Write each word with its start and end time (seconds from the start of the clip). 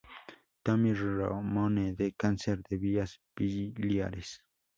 Tommy 0.63 0.93
Ramone, 0.95 1.93
de 1.93 2.11
cáncer 2.15 2.63
de 2.67 2.75
vías 2.79 3.21
biliares. 3.35 4.43